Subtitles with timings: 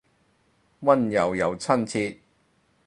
[0.81, 2.17] 溫柔又親切